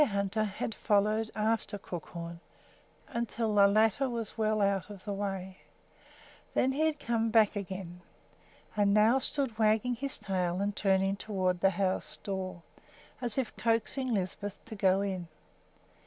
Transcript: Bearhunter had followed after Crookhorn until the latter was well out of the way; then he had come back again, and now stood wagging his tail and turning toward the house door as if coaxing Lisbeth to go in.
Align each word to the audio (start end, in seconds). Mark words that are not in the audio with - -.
Bearhunter 0.01 0.45
had 0.45 0.73
followed 0.73 1.29
after 1.35 1.77
Crookhorn 1.77 2.39
until 3.09 3.53
the 3.53 3.67
latter 3.67 4.09
was 4.09 4.35
well 4.35 4.59
out 4.59 4.89
of 4.89 5.05
the 5.05 5.13
way; 5.13 5.59
then 6.55 6.71
he 6.71 6.79
had 6.87 6.97
come 6.97 7.29
back 7.29 7.55
again, 7.55 8.01
and 8.75 8.95
now 8.95 9.19
stood 9.19 9.59
wagging 9.59 9.93
his 9.93 10.17
tail 10.17 10.59
and 10.59 10.75
turning 10.75 11.17
toward 11.17 11.59
the 11.59 11.69
house 11.69 12.17
door 12.17 12.63
as 13.21 13.37
if 13.37 13.55
coaxing 13.57 14.11
Lisbeth 14.11 14.57
to 14.65 14.75
go 14.75 15.01
in. 15.01 15.27